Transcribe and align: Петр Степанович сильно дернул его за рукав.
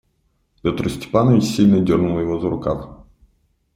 Петр 0.63 0.89
Степанович 0.89 1.43
сильно 1.43 1.79
дернул 1.79 2.19
его 2.19 2.39
за 2.39 2.49
рукав. 2.49 3.05